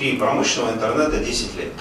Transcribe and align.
индустрии 0.00 0.16
промышленного 0.16 0.74
интернета 0.74 1.18
10 1.18 1.56
лет. 1.56 1.72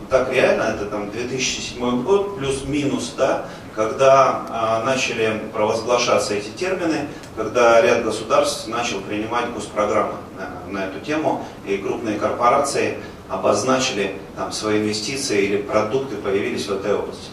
Ну, 0.00 0.06
так 0.10 0.32
реально, 0.32 0.74
это 0.74 0.86
там 0.86 1.10
2007 1.10 2.02
год, 2.02 2.36
плюс-минус, 2.36 3.14
да, 3.16 3.46
когда 3.74 4.42
а, 4.50 4.82
начали 4.84 5.40
провозглашаться 5.52 6.34
эти 6.34 6.48
термины, 6.48 7.06
когда 7.36 7.80
ряд 7.80 8.04
государств 8.04 8.68
начал 8.68 9.00
принимать 9.00 9.50
госпрограммы 9.54 10.14
на, 10.36 10.72
на 10.72 10.84
эту 10.86 11.00
тему, 11.00 11.44
и 11.66 11.78
крупные 11.78 12.18
корпорации 12.18 12.98
обозначили 13.30 14.16
там, 14.36 14.52
свои 14.52 14.80
инвестиции 14.80 15.42
или 15.42 15.56
продукты 15.56 16.16
появились 16.16 16.66
в 16.66 16.72
этой 16.72 16.94
области. 16.94 17.30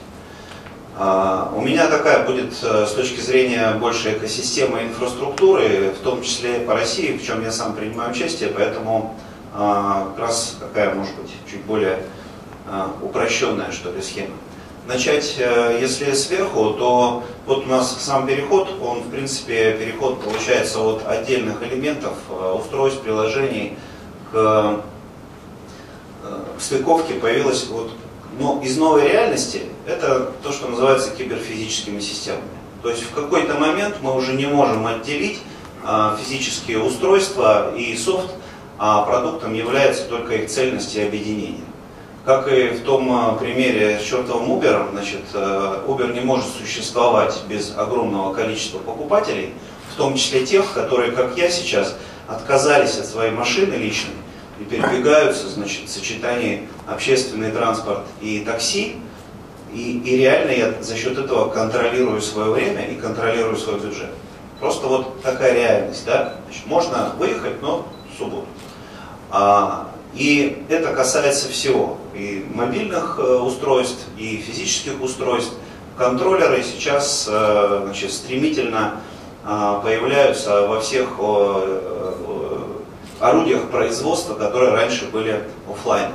А, 0.98 1.52
у 1.54 1.62
меня 1.62 1.88
такая 1.88 2.26
будет 2.26 2.54
э, 2.62 2.86
с 2.86 2.92
точки 2.92 3.20
зрения 3.20 3.74
больше 3.74 4.14
экосистемы 4.14 4.84
инфраструктуры, 4.84 5.94
в 6.00 6.04
том 6.04 6.22
числе 6.22 6.60
по 6.60 6.74
России, 6.74 7.18
в 7.18 7.26
чем 7.26 7.44
я 7.44 7.52
сам 7.52 7.74
принимаю 7.74 8.12
участие, 8.12 8.50
поэтому 8.50 9.16
как 9.54 10.20
раз 10.20 10.58
такая, 10.60 10.94
может 10.94 11.16
быть, 11.16 11.32
чуть 11.50 11.62
более 11.64 12.04
а, 12.68 12.92
упрощенная, 13.02 13.72
что 13.72 13.92
ли, 13.92 14.02
схема. 14.02 14.36
Начать, 14.88 15.36
э, 15.38 15.78
если 15.82 16.14
сверху, 16.14 16.72
то 16.72 17.24
вот 17.46 17.66
у 17.66 17.68
нас 17.68 17.96
сам 18.00 18.26
переход, 18.26 18.70
он, 18.82 19.02
в 19.02 19.10
принципе, 19.10 19.74
переход 19.74 20.22
получается 20.22 20.80
от 20.80 21.08
отдельных 21.08 21.62
элементов, 21.62 22.14
э, 22.30 22.52
устройств, 22.60 23.02
приложений 23.02 23.78
к 24.32 24.82
стыковке 26.60 27.16
появилась 27.16 27.66
вот 27.68 27.92
но 28.40 28.62
из 28.64 28.78
новой 28.78 29.04
реальности 29.04 29.64
это 29.86 30.32
то, 30.42 30.52
что 30.52 30.70
называется 30.70 31.12
киберфизическими 31.12 32.00
системами. 32.00 32.48
То 32.82 32.90
есть 32.90 33.04
в 33.04 33.14
какой-то 33.14 33.56
момент 33.56 33.98
мы 34.02 34.16
уже 34.16 34.34
не 34.34 34.46
можем 34.46 34.88
отделить 34.88 35.40
а, 35.84 36.18
физические 36.18 36.82
устройства 36.82 37.76
и 37.76 37.96
софт, 37.98 38.30
а 38.80 39.04
продуктом 39.04 39.54
является 39.54 40.06
только 40.06 40.36
их 40.36 40.50
цельность 40.50 40.96
и 40.96 41.02
объединение. 41.02 41.66
Как 42.26 42.48
и 42.52 42.70
в 42.70 42.84
том 42.84 43.12
а, 43.12 43.34
примере 43.34 44.00
с 44.00 44.04
чертовым 44.04 44.52
Uber, 44.52 44.92
значит, 44.92 45.22
а, 45.34 45.86
Uber 45.86 46.14
не 46.14 46.22
может 46.22 46.48
существовать 46.48 47.38
без 47.50 47.76
огромного 47.78 48.34
количества 48.34 48.80
покупателей, 48.80 49.54
в 49.94 49.98
том 49.98 50.16
числе 50.16 50.46
тех, 50.46 50.72
которые, 50.74 51.12
как 51.12 51.38
я 51.38 51.50
сейчас, 51.50 51.98
отказались 52.28 52.98
от 52.98 53.06
своей 53.06 53.32
машины 53.32 53.74
личной 53.74 54.14
и 54.60 54.64
передвигаются 54.64 55.50
значит, 55.50 55.90
в 55.90 55.92
сочетании 55.92 56.70
общественный 56.88 57.52
транспорт 57.52 58.04
и 58.22 58.40
такси, 58.42 58.96
и, 59.74 60.00
и 60.00 60.18
реально 60.18 60.52
я 60.52 60.74
за 60.82 60.96
счет 60.96 61.18
этого 61.18 61.50
контролирую 61.50 62.22
свое 62.22 62.52
время 62.52 62.86
и 62.86 62.96
контролирую 62.96 63.58
свой 63.58 63.80
бюджет. 63.80 64.10
Просто 64.60 64.88
вот 64.88 65.22
такая 65.22 65.54
реальность, 65.54 66.06
да? 66.06 66.36
Значит, 66.46 66.66
можно 66.66 67.14
выехать, 67.18 67.62
но 67.62 67.88
в 68.14 68.18
субботу. 68.18 68.48
А, 69.32 69.90
и 70.16 70.64
это 70.70 70.94
касается 70.94 71.50
всего, 71.50 71.98
и 72.16 72.46
мобильных 72.54 73.20
э, 73.20 73.38
устройств, 73.38 74.08
и 74.18 74.38
физических 74.38 75.02
устройств. 75.02 75.54
Контроллеры 75.98 76.64
сейчас 76.64 77.28
э, 77.30 77.82
значит, 77.84 78.12
стремительно 78.12 79.02
э, 79.46 79.80
появляются 79.84 80.68
во 80.68 80.80
всех 80.80 81.10
орудиях 83.20 83.70
производства, 83.70 84.34
которые 84.34 84.72
раньше 84.72 85.06
были 85.06 85.44
офлайн. 85.70 86.12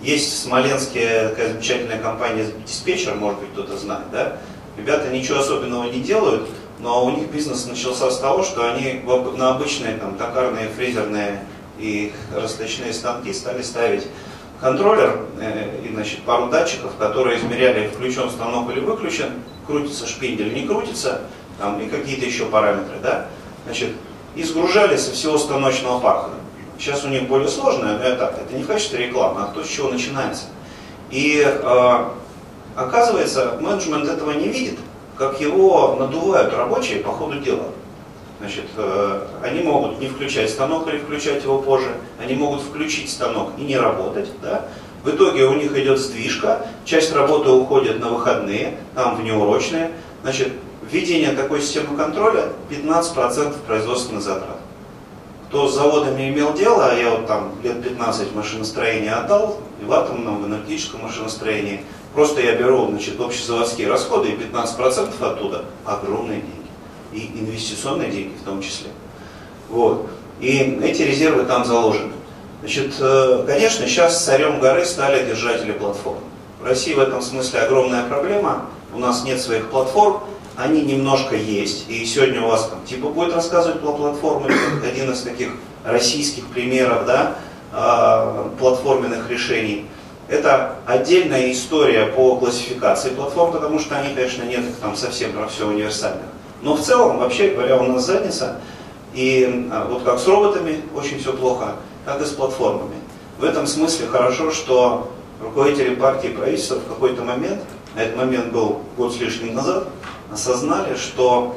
Есть 0.00 0.32
в 0.32 0.38
Смоленске 0.44 1.30
такая 1.30 1.52
замечательная 1.52 1.98
компания 1.98 2.46
диспетчер, 2.64 3.16
может 3.16 3.40
быть 3.40 3.50
кто-то 3.52 3.76
знает, 3.76 4.04
да? 4.12 4.38
Ребята 4.76 5.08
ничего 5.08 5.40
особенного 5.40 5.90
не 5.90 6.00
делают, 6.00 6.48
но 6.78 7.04
у 7.04 7.10
них 7.10 7.28
бизнес 7.30 7.66
начался 7.66 8.08
с 8.12 8.20
того, 8.20 8.44
что 8.44 8.70
они 8.72 9.02
на 9.36 9.50
обычные 9.50 9.96
там, 9.96 10.14
токарные, 10.14 10.68
фрезерные 10.68 11.40
и 11.78 12.12
расточные 12.34 12.92
станки 12.92 13.32
стали 13.32 13.62
ставить 13.62 14.06
контроллер 14.60 15.20
э, 15.40 15.84
и 15.84 15.92
значит, 15.92 16.22
пару 16.22 16.48
датчиков, 16.48 16.92
которые 16.98 17.38
измеряли, 17.38 17.88
включен 17.88 18.30
станок 18.30 18.70
или 18.70 18.80
выключен, 18.80 19.30
крутится 19.66 20.06
шпиндель, 20.06 20.52
не 20.52 20.66
крутится, 20.66 21.22
там, 21.58 21.80
и 21.80 21.88
какие-то 21.88 22.26
еще 22.26 22.46
параметры. 22.46 22.96
Да? 23.02 23.26
Значит, 23.64 23.90
и 24.34 24.42
сгружали 24.42 24.96
со 24.96 25.12
всего 25.12 25.38
станочного 25.38 26.00
парка. 26.00 26.30
Сейчас 26.78 27.04
у 27.04 27.08
них 27.08 27.26
более 27.28 27.48
сложное, 27.48 27.98
но 27.98 28.04
это, 28.04 28.34
это 28.40 28.54
не 28.54 28.62
в 28.62 28.66
качестве 28.66 29.06
рекламы, 29.06 29.42
а 29.42 29.46
то, 29.52 29.64
с 29.64 29.68
чего 29.68 29.88
начинается. 29.88 30.44
И 31.10 31.42
э, 31.44 32.04
оказывается, 32.76 33.58
менеджмент 33.60 34.08
этого 34.08 34.32
не 34.32 34.48
видит, 34.48 34.78
как 35.16 35.40
его 35.40 35.96
надувают 35.98 36.54
рабочие 36.54 37.00
по 37.00 37.10
ходу 37.10 37.40
дела. 37.40 37.64
Значит, 38.40 38.66
э, 38.76 39.26
они 39.42 39.62
могут 39.62 39.98
не 39.98 40.06
включать 40.06 40.50
станок 40.50 40.86
или 40.88 40.98
включать 40.98 41.42
его 41.42 41.60
позже, 41.60 41.92
они 42.22 42.34
могут 42.34 42.62
включить 42.62 43.10
станок 43.10 43.50
и 43.58 43.62
не 43.62 43.76
работать. 43.76 44.28
Да? 44.42 44.66
В 45.02 45.10
итоге 45.10 45.44
у 45.44 45.54
них 45.54 45.76
идет 45.76 45.98
сдвижка, 45.98 46.66
часть 46.84 47.12
работы 47.12 47.50
уходит 47.50 47.98
на 48.00 48.10
выходные, 48.10 48.78
там 48.94 49.16
внеурочные. 49.16 49.90
Значит, 50.22 50.52
введение 50.90 51.32
такой 51.32 51.60
системы 51.60 51.96
контроля 51.96 52.50
15% 52.70 53.54
производственных 53.66 54.22
затрат. 54.22 54.58
Кто 55.48 55.66
с 55.66 55.74
заводами 55.74 56.28
имел 56.28 56.52
дело, 56.52 56.90
а 56.90 56.94
я 56.94 57.10
вот 57.10 57.26
там 57.26 57.52
лет 57.62 57.82
15 57.82 58.34
машиностроения 58.34 59.14
отдал, 59.14 59.58
и 59.80 59.84
в 59.84 59.92
атомном, 59.92 60.42
в 60.42 60.46
энергетическом 60.46 61.02
машиностроении, 61.02 61.80
просто 62.14 62.42
я 62.42 62.54
беру 62.54 62.88
значит, 62.88 63.18
общезаводские 63.18 63.88
расходы 63.88 64.28
и 64.28 64.36
15% 64.36 65.10
оттуда 65.20 65.64
огромные 65.86 66.42
деньги. 66.42 66.57
И 67.12 67.30
инвестиционные 67.34 68.10
деньги 68.10 68.34
в 68.40 68.44
том 68.44 68.60
числе. 68.60 68.88
Вот. 69.68 70.08
И 70.40 70.78
эти 70.82 71.02
резервы 71.02 71.44
там 71.44 71.64
заложены. 71.64 72.12
Значит, 72.60 72.94
э, 72.98 73.44
конечно, 73.46 73.86
сейчас 73.86 74.24
царем 74.24 74.60
горы 74.60 74.84
стали 74.84 75.24
держатели 75.26 75.72
платформ. 75.72 76.18
В 76.60 76.64
России 76.64 76.94
в 76.94 76.98
этом 76.98 77.22
смысле 77.22 77.60
огромная 77.60 78.04
проблема. 78.08 78.66
У 78.92 78.98
нас 78.98 79.24
нет 79.24 79.40
своих 79.40 79.68
платформ, 79.70 80.22
они 80.56 80.82
немножко 80.82 81.36
есть. 81.36 81.88
И 81.88 82.04
сегодня 82.04 82.42
у 82.42 82.48
вас 82.48 82.68
там, 82.68 82.84
типа 82.84 83.08
будет 83.08 83.32
рассказывать 83.32 83.80
про 83.80 83.92
платформы, 83.92 84.50
один 84.84 85.12
из 85.12 85.22
таких 85.22 85.50
российских 85.84 86.46
примеров 86.48 87.06
да, 87.06 87.36
а, 87.72 88.50
платформенных 88.58 89.30
решений. 89.30 89.86
Это 90.28 90.74
отдельная 90.84 91.52
история 91.52 92.06
по 92.06 92.36
классификации 92.36 93.10
платформ, 93.10 93.52
потому 93.52 93.78
что 93.78 93.96
они, 93.96 94.14
конечно, 94.14 94.42
нет 94.42 94.62
там 94.80 94.96
совсем 94.96 95.32
про 95.32 95.46
все 95.46 95.66
универсальных. 95.66 96.26
Но 96.62 96.74
в 96.74 96.80
целом, 96.80 97.18
вообще 97.18 97.50
говоря, 97.50 97.78
у 97.78 97.84
нас 97.84 98.06
задница. 98.06 98.60
И 99.14 99.68
а, 99.72 99.86
вот 99.88 100.02
как 100.02 100.18
с 100.18 100.26
роботами 100.26 100.82
очень 100.94 101.18
все 101.18 101.32
плохо, 101.32 101.76
так 102.04 102.20
и 102.20 102.24
с 102.24 102.30
платформами. 102.30 102.96
В 103.38 103.44
этом 103.44 103.66
смысле 103.66 104.06
хорошо, 104.06 104.50
что 104.50 105.10
руководители 105.40 105.94
партии 105.94 106.30
и 106.30 106.34
правительства 106.34 106.76
в 106.76 106.86
какой-то 106.86 107.22
момент, 107.22 107.62
а 107.96 108.02
этот 108.02 108.16
момент 108.16 108.52
был 108.52 108.82
год 108.96 109.14
с 109.14 109.20
лишним 109.20 109.54
назад, 109.54 109.88
осознали, 110.32 110.96
что 110.96 111.56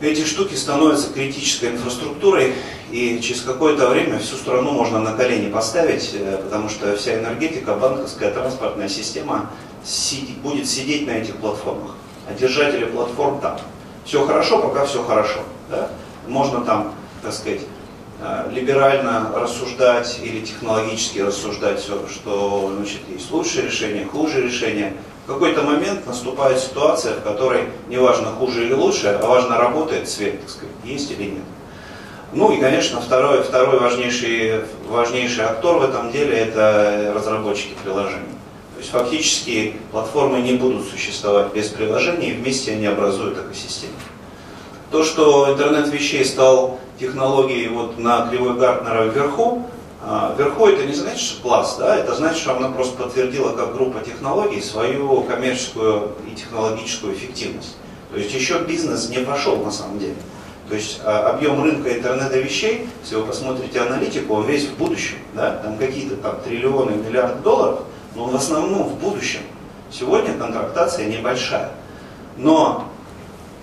эти 0.00 0.24
штуки 0.24 0.54
становятся 0.54 1.12
критической 1.12 1.70
инфраструктурой, 1.70 2.54
и 2.90 3.20
через 3.20 3.42
какое-то 3.42 3.88
время 3.88 4.18
всю 4.18 4.36
страну 4.36 4.72
можно 4.72 4.98
на 4.98 5.12
колени 5.12 5.50
поставить, 5.50 6.10
э, 6.14 6.38
потому 6.42 6.68
что 6.68 6.96
вся 6.96 7.18
энергетика, 7.18 7.74
банковская, 7.74 8.30
транспортная 8.30 8.88
система 8.88 9.50
будет 10.42 10.68
сидеть 10.68 11.06
на 11.06 11.12
этих 11.12 11.36
платформах. 11.36 11.94
Держатели 12.38 12.84
платформ 12.84 13.40
там. 13.40 13.58
Все 14.04 14.26
хорошо, 14.26 14.60
пока 14.60 14.86
все 14.86 15.02
хорошо. 15.02 15.40
Да? 15.70 15.88
Можно 16.26 16.62
там, 16.62 16.94
так 17.22 17.32
сказать, 17.32 17.62
э, 18.22 18.50
либерально 18.52 19.30
рассуждать 19.34 20.18
или 20.22 20.44
технологически 20.44 21.20
рассуждать 21.20 21.80
все, 21.80 22.06
что 22.08 22.72
значит, 22.76 23.00
есть 23.08 23.30
лучшее 23.30 23.66
решение, 23.66 24.06
хуже 24.06 24.42
решение– 24.42 24.94
в 25.30 25.32
какой-то 25.32 25.62
момент 25.62 26.06
наступает 26.08 26.58
ситуация, 26.58 27.14
в 27.14 27.22
которой 27.22 27.66
неважно 27.88 28.32
хуже 28.32 28.64
или 28.64 28.72
лучше, 28.72 29.08
а 29.08 29.24
важно 29.24 29.58
работает 29.58 30.08
свет, 30.08 30.40
так 30.40 30.50
сказать, 30.50 30.74
есть 30.82 31.10
или 31.12 31.30
нет. 31.30 31.44
Ну 32.32 32.50
и, 32.50 32.60
конечно, 32.60 33.00
второй, 33.00 33.44
второй 33.44 33.78
важнейший, 33.78 34.64
важнейший 34.88 35.44
актор 35.44 35.78
в 35.78 35.82
этом 35.84 36.10
деле 36.10 36.36
это 36.36 37.12
разработчики 37.14 37.74
приложений. 37.82 38.39
То 38.80 38.82
есть 38.82 38.92
фактически 38.92 39.74
платформы 39.92 40.40
не 40.40 40.54
будут 40.54 40.88
существовать 40.88 41.52
без 41.52 41.68
приложений, 41.68 42.38
вместе 42.40 42.72
они 42.72 42.86
образуют 42.86 43.36
экосистему. 43.36 43.92
То, 44.90 45.04
что 45.04 45.52
интернет 45.52 45.88
вещей 45.88 46.24
стал 46.24 46.80
технологией 46.98 47.68
вот 47.68 47.98
на 47.98 48.26
кривой 48.28 48.54
Гартнера 48.54 49.04
вверху, 49.04 49.66
а, 50.02 50.34
вверху 50.38 50.66
это 50.66 50.86
не 50.86 50.94
значит, 50.94 51.20
что 51.20 51.42
класс, 51.42 51.76
да, 51.78 51.94
это 51.94 52.14
значит, 52.14 52.38
что 52.38 52.56
она 52.56 52.70
просто 52.70 52.96
подтвердила 52.96 53.54
как 53.54 53.74
группа 53.74 54.00
технологий 54.00 54.62
свою 54.62 55.24
коммерческую 55.24 56.12
и 56.26 56.34
технологическую 56.34 57.12
эффективность. 57.12 57.76
То 58.10 58.18
есть 58.18 58.32
еще 58.32 58.60
бизнес 58.60 59.10
не 59.10 59.18
пошел 59.18 59.58
на 59.58 59.70
самом 59.70 59.98
деле. 59.98 60.16
То 60.70 60.74
есть 60.74 61.02
а, 61.04 61.28
объем 61.28 61.62
рынка 61.62 61.92
интернета 61.92 62.38
вещей, 62.38 62.88
если 63.02 63.16
вы 63.16 63.24
посмотрите 63.24 63.78
аналитику, 63.78 64.36
он 64.36 64.46
весь 64.46 64.64
в 64.64 64.78
будущем. 64.78 65.18
Да? 65.34 65.60
Там 65.62 65.76
какие-то 65.76 66.16
там 66.16 66.40
триллионы, 66.40 66.92
миллиарды 66.92 67.42
долларов, 67.42 67.80
но 68.14 68.24
в 68.24 68.34
основном 68.34 68.84
в 68.84 68.98
будущем. 68.98 69.40
Сегодня 69.90 70.34
контрактация 70.34 71.06
небольшая. 71.06 71.70
Но 72.36 72.88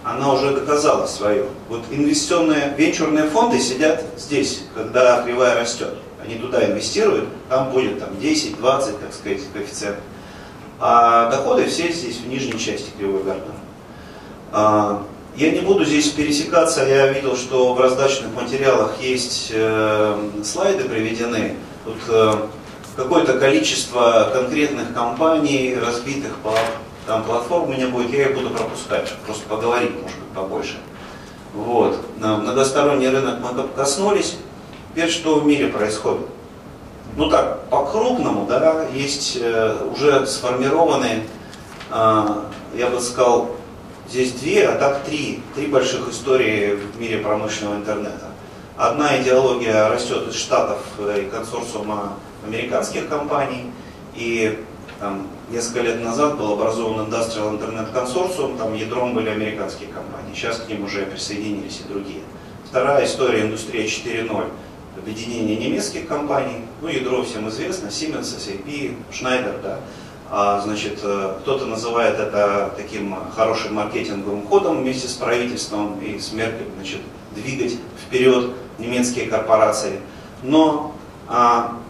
она 0.03 0.33
уже 0.33 0.51
доказала 0.51 1.05
свое. 1.05 1.45
Вот 1.69 1.83
инвестиционные 1.91 2.73
венчурные 2.77 3.29
фонды 3.29 3.59
сидят 3.59 4.03
здесь, 4.17 4.63
когда 4.75 5.21
кривая 5.23 5.59
растет. 5.59 5.95
они 6.23 6.35
туда 6.35 6.65
инвестируют, 6.65 7.29
там 7.49 7.71
будет 7.71 7.99
там, 7.99 8.19
10, 8.19 8.57
20, 8.57 8.99
так 8.99 9.13
сказать, 9.13 9.41
коэффициент. 9.53 9.97
А 10.79 11.29
доходы 11.31 11.65
все 11.65 11.91
здесь 11.91 12.17
в 12.17 12.27
нижней 12.27 12.59
части 12.59 12.89
кривой 12.97 13.23
Гарднера. 13.23 13.55
А, 14.51 15.03
я 15.35 15.51
не 15.51 15.59
буду 15.59 15.85
здесь 15.85 16.09
пересекаться, 16.09 16.85
я 16.85 17.07
видел, 17.07 17.35
что 17.35 17.73
в 17.73 17.79
раздачных 17.79 18.33
материалах 18.33 18.99
есть 19.01 19.51
э, 19.53 20.29
слайды 20.43 20.85
приведены. 20.85 21.55
Тут 21.85 21.97
э, 22.09 22.33
какое-то 22.97 23.39
количество 23.39 24.29
конкретных 24.33 24.93
компаний, 24.93 25.77
разбитых 25.79 26.35
по 26.43 26.53
там 27.05 27.23
платформ 27.23 27.69
у 27.69 27.73
меня 27.73 27.87
будет, 27.87 28.11
я 28.11 28.23
их 28.23 28.35
буду 28.35 28.49
пропускать, 28.49 29.13
просто 29.25 29.47
поговорить, 29.47 29.93
может 29.93 30.19
быть, 30.19 30.29
побольше. 30.35 30.77
Вот. 31.53 31.97
На 32.19 32.35
многосторонний 32.35 33.07
рынок 33.07 33.39
мы 33.39 33.65
коснулись. 33.69 34.35
Теперь 34.91 35.09
что 35.09 35.39
в 35.39 35.47
мире 35.47 35.69
происходит? 35.69 36.27
Ну 37.15 37.29
так, 37.29 37.69
по-крупному, 37.69 38.45
да, 38.45 38.87
есть 38.93 39.37
э, 39.39 39.77
уже 39.89 40.27
сформированные, 40.27 41.23
э, 41.91 42.25
я 42.75 42.87
бы 42.89 42.99
сказал, 42.99 43.51
Здесь 44.09 44.31
две, 44.31 44.69
а 44.69 44.77
так 44.77 45.03
три. 45.03 45.41
Три 45.53 45.67
больших 45.67 46.07
истории 46.09 46.75
в 46.75 46.99
мире 46.99 47.17
промышленного 47.17 47.75
интернета. 47.75 48.27
Одна 48.77 49.21
идеология 49.21 49.89
растет 49.89 50.29
из 50.29 50.35
Штатов 50.35 50.79
и 50.99 51.25
консорциума 51.25 52.13
американских 52.47 53.07
компаний. 53.07 53.71
И 54.15 54.57
там, 54.99 55.27
несколько 55.51 55.81
лет 55.81 56.03
назад 56.03 56.37
был 56.37 56.53
образован 56.53 57.07
Industrial 57.07 57.59
Internet 57.59 57.93
Consortium, 57.93 58.57
там 58.57 58.73
ядром 58.73 59.13
были 59.13 59.29
американские 59.29 59.89
компании. 59.89 60.33
Сейчас 60.33 60.57
к 60.57 60.69
ним 60.69 60.85
уже 60.85 61.05
присоединились 61.05 61.81
и 61.85 61.91
другие. 61.91 62.21
Вторая 62.65 63.05
история 63.05 63.41
индустрия 63.41 63.85
4.0 63.85 64.49
объединение 64.97 65.55
немецких 65.57 66.07
компаний, 66.07 66.63
ну 66.81 66.87
ядро 66.87 67.23
всем 67.23 67.47
известно, 67.49 67.87
Siemens, 67.87 68.35
SAP, 68.35 68.95
Schneider, 69.11 69.61
да, 69.61 69.79
а, 70.29 70.59
значит, 70.59 70.99
э, 71.03 71.35
кто-то 71.41 71.65
называет 71.65 72.19
это 72.19 72.73
таким 72.75 73.15
хорошим 73.33 73.75
маркетинговым 73.75 74.45
ходом 74.45 74.81
вместе 74.81 75.07
с 75.07 75.13
правительством 75.13 75.99
и 76.01 76.19
с 76.19 76.33
Меркель, 76.33 76.67
значит, 76.75 76.99
двигать 77.33 77.77
вперед 78.05 78.51
немецкие 78.77 79.27
корпорации. 79.27 80.01
Но 80.43 80.93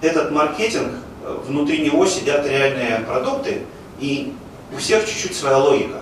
этот 0.01 0.31
маркетинг, 0.31 0.93
э, 1.23 1.37
внутри 1.45 1.79
него 1.79 2.05
сидят 2.05 2.45
реальные 2.47 2.99
продукты, 3.07 3.63
и 3.99 4.33
у 4.73 4.77
всех 4.77 5.05
чуть-чуть 5.05 5.35
своя 5.35 5.57
логика. 5.57 6.01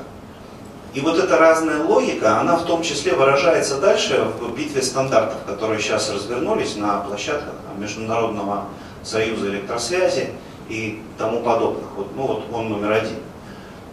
И 0.93 1.01
вот 1.01 1.19
эта 1.19 1.37
разная 1.37 1.83
логика, 1.83 2.39
она 2.39 2.55
в 2.55 2.65
том 2.65 2.81
числе 2.81 3.13
выражается 3.13 3.81
дальше 3.81 4.31
в 4.39 4.55
битве 4.55 4.81
стандартов, 4.81 5.43
которые 5.45 5.81
сейчас 5.81 6.09
развернулись 6.09 6.77
на 6.77 6.99
площадках 7.01 7.53
Международного 7.77 8.65
союза 9.03 9.49
электросвязи 9.49 10.29
и 10.69 11.01
тому 11.17 11.41
подобных. 11.41 11.85
Вот, 11.97 12.15
ну 12.15 12.27
вот 12.27 12.43
он 12.53 12.69
номер 12.69 12.93
один. 12.93 13.17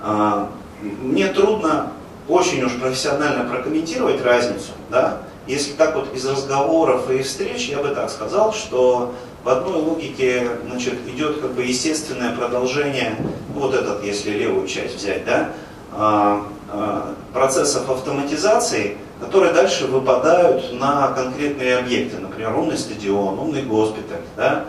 А, 0.00 0.49
мне 0.81 1.27
трудно 1.27 1.93
очень 2.29 2.62
уж 2.62 2.79
профессионально 2.79 3.50
прокомментировать 3.50 4.25
разницу, 4.25 4.71
да, 4.89 5.23
если 5.47 5.73
так 5.73 5.97
вот 5.97 6.15
из 6.15 6.25
разговоров 6.25 7.11
и 7.11 7.23
встреч, 7.23 7.69
я 7.69 7.79
бы 7.79 7.89
так 7.89 8.11
сказал, 8.11 8.53
что 8.53 9.12
в 9.44 9.49
одной 9.49 9.81
логике 9.81 10.49
значит, 10.69 10.94
идет 11.09 11.41
как 11.41 11.53
бы 11.53 11.62
естественное 11.62 12.35
продолжение, 12.35 13.17
вот 13.55 13.75
этот, 13.75 14.05
если 14.05 14.31
левую 14.31 14.67
часть 14.69 14.97
взять, 14.97 15.25
да, 15.25 15.50
а, 15.93 16.47
а, 16.71 17.15
процессов 17.33 17.89
автоматизации, 17.91 18.97
которые 19.21 19.53
дальше 19.53 19.87
выпадают 19.87 20.73
на 20.73 21.09
конкретные 21.09 21.79
объекты, 21.79 22.19
например, 22.19 22.56
умный 22.56 22.79
стадион, 22.79 23.39
умный 23.39 23.62
госпиталь, 23.62 24.23
да, 24.37 24.65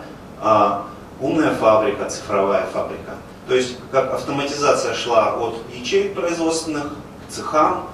умная 1.20 1.54
фабрика, 1.54 2.08
цифровая 2.08 2.66
фабрика. 2.72 3.14
То 3.48 3.54
есть 3.54 3.76
как 3.90 4.12
автоматизация 4.12 4.94
шла 4.94 5.34
от 5.34 5.56
ячеек 5.74 6.14
производственных 6.14 6.84
к 7.28 7.32
цехам, 7.32 7.88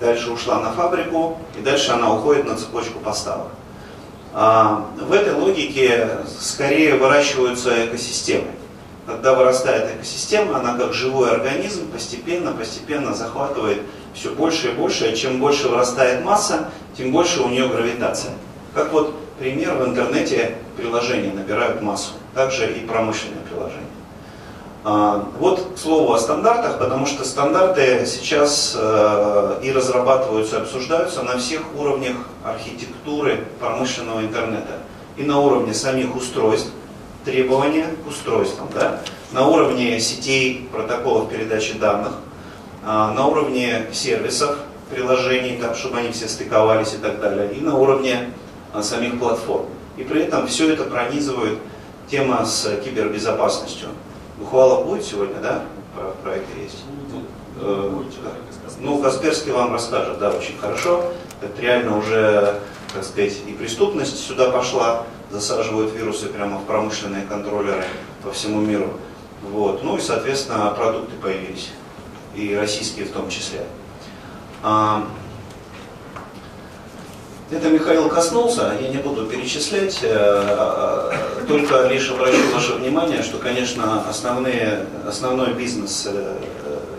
дальше 0.00 0.30
ушла 0.30 0.60
на 0.60 0.72
фабрику, 0.72 1.38
и 1.58 1.62
дальше 1.62 1.92
она 1.92 2.12
уходит 2.12 2.46
на 2.46 2.56
цепочку 2.56 2.98
поставок. 3.00 3.48
А, 4.34 4.86
в 4.98 5.12
этой 5.12 5.34
логике 5.34 6.08
скорее 6.40 6.96
выращиваются 6.96 7.86
экосистемы. 7.86 8.48
Когда 9.04 9.34
вырастает 9.34 9.96
экосистема, 9.96 10.58
она 10.58 10.78
как 10.78 10.94
живой 10.94 11.30
организм 11.30 11.90
постепенно, 11.90 12.52
постепенно 12.52 13.14
захватывает 13.14 13.82
все 14.14 14.30
больше 14.30 14.68
и 14.68 14.72
больше, 14.72 15.10
а 15.10 15.16
чем 15.16 15.38
больше 15.38 15.68
вырастает 15.68 16.24
масса, 16.24 16.70
тем 16.96 17.12
больше 17.12 17.40
у 17.40 17.48
нее 17.48 17.68
гравитация. 17.68 18.32
Как 18.74 18.92
вот 18.92 19.14
пример 19.38 19.74
в 19.74 19.88
интернете 19.88 20.54
приложения 20.76 21.32
набирают 21.32 21.82
массу 21.82 22.12
также 22.34 22.72
и 22.72 22.86
промышленные 22.86 23.40
приложения. 23.50 23.91
А, 24.84 25.28
вот 25.38 25.74
к 25.74 25.78
слову 25.78 26.12
о 26.12 26.18
стандартах, 26.18 26.78
потому 26.78 27.06
что 27.06 27.24
стандарты 27.24 28.04
сейчас 28.04 28.76
э, 28.76 29.60
и 29.62 29.70
разрабатываются, 29.70 30.56
и 30.56 30.60
обсуждаются 30.62 31.22
на 31.22 31.38
всех 31.38 31.60
уровнях 31.78 32.16
архитектуры 32.44 33.44
промышленного 33.60 34.22
интернета. 34.22 34.78
И 35.16 35.22
на 35.22 35.38
уровне 35.38 35.72
самих 35.72 36.16
устройств, 36.16 36.70
требования 37.24 37.86
к 38.04 38.08
устройствам, 38.08 38.68
да? 38.74 39.00
на 39.30 39.46
уровне 39.46 40.00
сетей, 40.00 40.68
протоколов 40.72 41.30
передачи 41.30 41.78
данных, 41.78 42.14
а, 42.84 43.12
на 43.12 43.26
уровне 43.26 43.86
сервисов, 43.92 44.58
приложений, 44.90 45.58
там, 45.62 45.76
чтобы 45.76 45.98
они 45.98 46.10
все 46.10 46.26
стыковались 46.26 46.94
и 46.94 46.96
так 46.96 47.20
далее, 47.20 47.52
и 47.52 47.60
на 47.60 47.76
уровне 47.76 48.30
а, 48.72 48.82
самих 48.82 49.20
платформ. 49.20 49.66
И 49.96 50.02
при 50.02 50.22
этом 50.22 50.48
все 50.48 50.72
это 50.72 50.84
пронизывает 50.84 51.58
тема 52.10 52.44
с 52.44 52.68
кибербезопасностью. 52.84 53.88
Ухвала 54.42 54.84
будет 54.84 55.04
сегодня, 55.04 55.40
да? 55.40 55.62
Про 55.94 56.10
проекты 56.22 56.60
есть. 56.60 56.84
Ну, 57.60 58.04
ну, 58.80 59.00
Касперский 59.00 59.52
вам 59.52 59.72
расскажет, 59.72 60.18
да, 60.18 60.30
очень 60.30 60.58
хорошо. 60.58 61.12
Это 61.40 61.60
реально 61.60 61.98
уже, 61.98 62.60
так 62.92 63.04
сказать, 63.04 63.38
и 63.46 63.52
преступность 63.52 64.18
сюда 64.18 64.50
пошла, 64.50 65.04
засаживают 65.30 65.92
вирусы 65.92 66.26
прямо 66.26 66.58
в 66.58 66.64
промышленные 66.64 67.24
контроллеры 67.24 67.84
по 68.24 68.32
всему 68.32 68.60
миру. 68.60 68.90
Вот. 69.50 69.84
Ну 69.84 69.96
и, 69.96 70.00
соответственно, 70.00 70.70
продукты 70.76 71.12
появились, 71.22 71.70
и 72.34 72.54
российские 72.56 73.04
в 73.06 73.12
том 73.12 73.28
числе. 73.28 73.64
Это 77.52 77.68
Михаил 77.68 78.08
коснулся, 78.08 78.74
я 78.80 78.88
не 78.88 78.96
буду 78.96 79.26
перечислять, 79.26 79.98
э, 80.02 80.08
э, 80.08 81.44
только 81.46 81.86
лишь 81.86 82.10
обращу 82.10 82.50
ваше 82.54 82.72
внимание, 82.72 83.22
что, 83.22 83.36
конечно, 83.36 84.08
основные, 84.08 84.86
основной 85.06 85.52
бизнес, 85.52 86.08
э, 86.10 86.36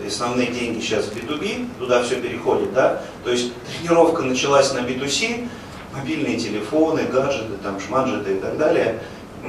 основные 0.06 0.46
деньги 0.52 0.78
сейчас 0.78 1.06
в 1.06 1.16
B2B, 1.16 1.66
туда 1.80 2.04
все 2.04 2.20
переходит, 2.20 2.72
да, 2.72 3.02
то 3.24 3.32
есть 3.32 3.52
тренировка 3.66 4.22
началась 4.22 4.72
на 4.72 4.78
B2C, 4.78 5.48
мобильные 5.92 6.38
телефоны, 6.38 7.02
гаджеты, 7.02 7.56
там, 7.60 7.80
шмаджеты 7.80 8.34
и 8.34 8.38
так 8.38 8.56
далее, 8.56 9.00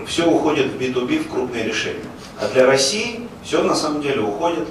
все 0.08 0.26
уходит 0.26 0.74
в 0.74 0.82
B2B, 0.82 1.20
в 1.20 1.30
крупные 1.30 1.66
решения. 1.66 2.10
А 2.42 2.48
для 2.48 2.66
России 2.66 3.28
все 3.44 3.62
на 3.62 3.76
самом 3.76 4.02
деле 4.02 4.22
уходит 4.22 4.68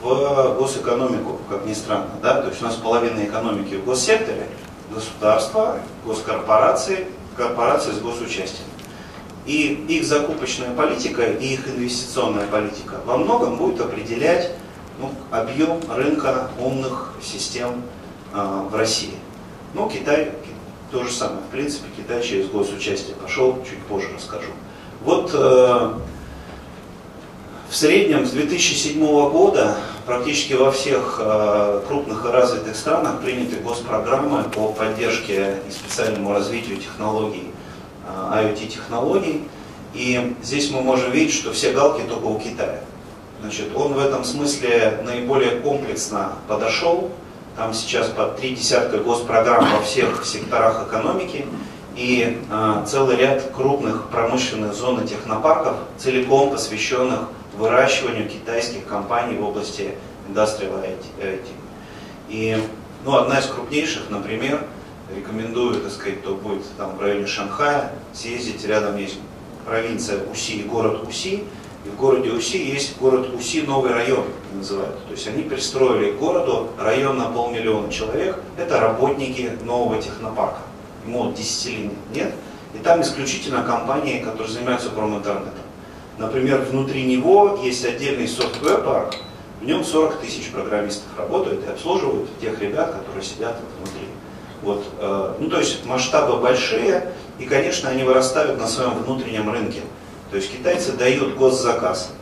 в 0.00 0.54
госэкономику, 0.60 1.40
как 1.50 1.66
ни 1.66 1.74
странно, 1.74 2.10
да, 2.22 2.40
то 2.40 2.50
есть 2.50 2.62
у 2.62 2.66
нас 2.66 2.76
половина 2.76 3.24
экономики 3.24 3.74
в 3.74 3.84
госсекторе, 3.84 4.46
государства, 4.94 5.80
госкорпорации, 6.04 7.06
корпорации 7.36 7.92
с 7.92 7.98
госучастием. 7.98 8.66
И 9.46 9.84
их 9.88 10.04
закупочная 10.04 10.72
политика 10.74 11.22
и 11.22 11.54
их 11.54 11.68
инвестиционная 11.68 12.46
политика 12.46 13.00
во 13.04 13.16
многом 13.16 13.56
будет 13.56 13.80
определять 13.80 14.52
ну, 15.00 15.10
объем 15.30 15.80
рынка 15.90 16.50
умных 16.60 17.14
систем 17.20 17.82
э, 18.32 18.66
в 18.70 18.74
России. 18.76 19.14
Ну, 19.74 19.88
Китай 19.88 20.32
то 20.92 21.02
же 21.02 21.10
самое. 21.10 21.40
В 21.40 21.50
принципе, 21.50 21.86
Китай 21.96 22.22
через 22.22 22.48
госучастие 22.48 23.16
пошел, 23.16 23.56
чуть 23.68 23.78
позже 23.86 24.08
расскажу. 24.14 24.50
Вот 25.00 25.30
э, 25.32 25.94
в 27.68 27.74
среднем 27.74 28.26
с 28.26 28.30
2007 28.32 29.00
года 29.30 29.76
практически 30.06 30.54
во 30.54 30.70
всех 30.70 31.20
э, 31.20 31.82
крупных 31.86 32.24
и 32.24 32.28
развитых 32.28 32.76
странах 32.76 33.20
приняты 33.20 33.56
госпрограммы 33.56 34.44
по 34.44 34.68
поддержке 34.72 35.56
и 35.68 35.70
специальному 35.70 36.32
развитию 36.32 36.76
технологий, 36.78 37.50
э, 38.06 38.42
IoT-технологий. 38.44 39.48
И 39.94 40.34
здесь 40.42 40.70
мы 40.70 40.82
можем 40.82 41.10
видеть, 41.10 41.34
что 41.34 41.52
все 41.52 41.72
галки 41.72 42.02
только 42.02 42.24
у 42.24 42.38
Китая. 42.38 42.80
Значит, 43.40 43.74
он 43.74 43.94
в 43.94 43.98
этом 43.98 44.24
смысле 44.24 45.02
наиболее 45.04 45.60
комплексно 45.60 46.32
подошел. 46.48 47.10
Там 47.56 47.74
сейчас 47.74 48.08
под 48.08 48.36
три 48.38 48.54
десятка 48.54 48.98
госпрограмм 48.98 49.66
во 49.70 49.82
всех 49.82 50.24
секторах 50.24 50.86
экономики 50.88 51.44
и 51.96 52.40
э, 52.50 52.84
целый 52.86 53.16
ряд 53.16 53.50
крупных 53.54 54.08
промышленных 54.08 54.72
зон 54.72 55.02
и 55.02 55.06
технопарков, 55.06 55.76
целиком 55.98 56.50
посвященных 56.50 57.28
выращиванию 57.56 58.28
китайских 58.28 58.86
компаний 58.86 59.36
в 59.36 59.44
области 59.44 59.94
Industrial 60.28 60.84
IoT. 61.20 61.46
И 62.28 62.56
ну, 63.04 63.16
одна 63.16 63.40
из 63.40 63.46
крупнейших, 63.46 64.10
например, 64.10 64.64
рекомендую, 65.14 65.80
так 65.80 65.92
сказать, 65.92 66.20
кто 66.20 66.34
будет 66.34 66.64
там 66.76 66.96
в 66.96 67.00
районе 67.00 67.26
Шанхая, 67.26 67.92
съездить, 68.12 68.64
рядом 68.64 68.96
есть 68.96 69.18
провинция 69.66 70.20
Уси 70.30 70.60
и 70.60 70.62
город 70.62 71.06
Уси. 71.06 71.44
И 71.84 71.88
в 71.88 71.96
городе 71.96 72.30
Уси 72.30 72.58
есть 72.58 72.96
город 72.98 73.34
Уси 73.34 73.62
новый 73.62 73.92
район, 73.92 74.24
называют. 74.54 75.04
То 75.06 75.12
есть 75.12 75.26
они 75.26 75.42
пристроили 75.42 76.12
к 76.12 76.18
городу 76.18 76.70
район 76.78 77.18
на 77.18 77.26
полмиллиона 77.26 77.92
человек. 77.92 78.38
Это 78.56 78.78
работники 78.78 79.58
нового 79.64 80.00
технопарка. 80.00 80.60
Ему 81.04 81.24
вот 81.24 81.34
10 81.34 81.66
лет 81.66 81.92
нет. 82.14 82.34
И 82.74 82.78
там 82.78 83.02
исключительно 83.02 83.64
компании, 83.64 84.20
которые 84.20 84.52
занимаются 84.52 84.90
проминтернетом. 84.90 85.52
Например, 86.18 86.60
внутри 86.60 87.04
него 87.04 87.58
есть 87.62 87.84
отдельный 87.84 88.28
software 88.28 88.81
park, 88.81 89.14
в 89.60 89.64
нем 89.64 89.84
40 89.84 90.20
тысяч 90.20 90.50
программистов 90.50 91.06
работают 91.16 91.64
и 91.64 91.70
обслуживают 91.70 92.28
тех 92.40 92.60
ребят, 92.60 92.92
которые 92.92 93.22
сидят 93.22 93.56
внутри. 93.78 94.08
Вот, 94.62 94.84
э, 94.98 95.34
ну, 95.38 95.48
то 95.48 95.58
есть 95.58 95.84
масштабы 95.86 96.38
большие, 96.38 97.12
и, 97.38 97.44
конечно, 97.44 97.88
они 97.88 98.02
вырастают 98.02 98.58
на 98.58 98.66
своем 98.66 98.94
внутреннем 98.94 99.50
рынке. 99.50 99.80
То 100.30 100.36
есть 100.36 100.52
китайцы 100.52 100.92
дают 100.92 101.36
госзаказ, 101.36 102.12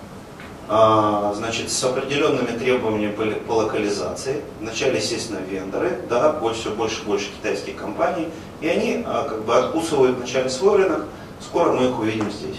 а, 0.68 1.32
значит, 1.36 1.70
с 1.70 1.82
определенными 1.82 2.56
требованиями 2.56 3.12
по, 3.46 3.52
локализации. 3.52 4.42
Вначале, 4.60 4.98
естественно, 4.98 5.38
вендоры, 5.38 6.00
да, 6.08 6.32
больше, 6.32 6.70
больше, 6.70 7.02
больше 7.04 7.26
китайских 7.32 7.76
компаний, 7.76 8.28
и 8.60 8.68
они 8.68 9.02
а, 9.04 9.28
как 9.28 9.44
бы 9.44 9.56
откусывают 9.56 10.16
вначале 10.18 10.48
свой 10.48 10.76
рынок, 10.76 11.06
скоро 11.40 11.72
мы 11.72 11.88
их 11.88 11.98
увидим 11.98 12.30
здесь, 12.30 12.58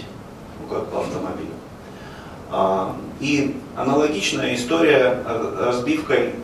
как 0.72 0.86
по 0.88 1.00
автомобилю. 1.00 1.52
А, 2.50 2.94
и 3.20 3.56
аналогичная 3.76 4.54
история 4.54 5.22
разбивкой 5.58 6.34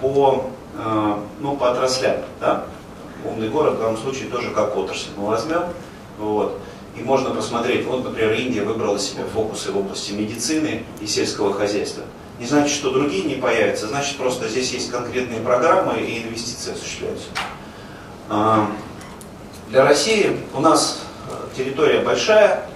по, 0.00 0.50
а, 0.76 1.20
ну, 1.40 1.56
по 1.56 1.70
отраслям. 1.70 2.16
Да? 2.40 2.64
Умный 3.24 3.48
город 3.48 3.74
в 3.74 3.78
данном 3.78 3.96
случае 3.96 4.28
тоже 4.28 4.50
как 4.50 4.76
отрасль 4.76 5.08
мы 5.16 5.26
возьмем. 5.26 5.62
Вот. 6.18 6.60
И 6.96 7.02
можно 7.02 7.30
посмотреть, 7.30 7.86
вот, 7.86 8.04
например, 8.04 8.32
Индия 8.32 8.62
выбрала 8.62 8.98
себе 8.98 9.24
фокусы 9.24 9.72
в 9.72 9.78
области 9.78 10.12
медицины 10.12 10.84
и 11.00 11.06
сельского 11.06 11.52
хозяйства. 11.52 12.04
Не 12.38 12.46
значит, 12.46 12.74
что 12.74 12.90
другие 12.90 13.24
не 13.24 13.36
появятся, 13.36 13.88
значит, 13.88 14.16
просто 14.16 14.48
здесь 14.48 14.72
есть 14.72 14.90
конкретные 14.90 15.40
программы 15.40 16.00
и 16.00 16.22
инвестиции 16.22 16.72
осуществляются. 16.72 17.26
А, 18.28 18.66
для 19.70 19.84
России 19.84 20.36
у 20.54 20.60
нас 20.60 21.00
территория 21.56 22.00
большая, 22.00 22.66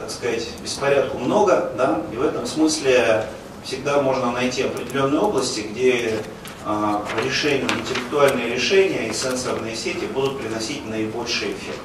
так 0.00 0.10
сказать, 0.10 0.48
беспорядку 0.62 1.18
много, 1.18 1.72
да, 1.76 2.02
и 2.12 2.16
в 2.16 2.22
этом 2.22 2.46
смысле 2.46 3.26
всегда 3.62 4.00
можно 4.00 4.32
найти 4.32 4.62
определенные 4.62 5.20
области, 5.20 5.60
где 5.60 6.18
а, 6.64 7.04
решения, 7.24 7.64
интеллектуальные 7.64 8.54
решения 8.54 9.08
и 9.08 9.12
сенсорные 9.12 9.76
сети 9.76 10.06
будут 10.06 10.40
приносить 10.40 10.86
наибольший 10.88 11.48
эффект. 11.48 11.80